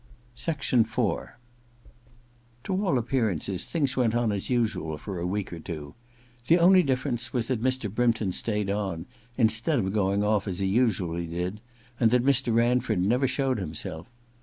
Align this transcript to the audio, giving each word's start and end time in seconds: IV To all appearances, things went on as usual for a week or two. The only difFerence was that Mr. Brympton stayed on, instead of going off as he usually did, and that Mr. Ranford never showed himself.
IV 0.35 0.55
To 0.95 1.25
all 2.71 2.97
appearances, 2.97 3.65
things 3.65 3.95
went 3.95 4.15
on 4.15 4.31
as 4.31 4.49
usual 4.49 4.97
for 4.97 5.19
a 5.19 5.27
week 5.27 5.53
or 5.53 5.59
two. 5.59 5.93
The 6.47 6.57
only 6.57 6.83
difFerence 6.83 7.31
was 7.33 7.47
that 7.49 7.61
Mr. 7.61 7.87
Brympton 7.87 8.31
stayed 8.31 8.71
on, 8.71 9.05
instead 9.37 9.77
of 9.77 9.93
going 9.93 10.23
off 10.23 10.47
as 10.47 10.57
he 10.57 10.65
usually 10.65 11.27
did, 11.27 11.61
and 11.99 12.09
that 12.09 12.25
Mr. 12.25 12.51
Ranford 12.51 13.05
never 13.05 13.27
showed 13.27 13.59
himself. 13.59 14.07